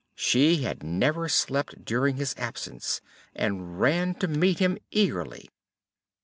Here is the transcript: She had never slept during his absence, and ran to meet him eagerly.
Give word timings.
She 0.15 0.63
had 0.63 0.81
never 0.81 1.29
slept 1.29 1.85
during 1.85 2.15
his 2.17 2.33
absence, 2.35 3.01
and 3.35 3.79
ran 3.79 4.15
to 4.15 4.27
meet 4.27 4.57
him 4.57 4.79
eagerly. 4.89 5.51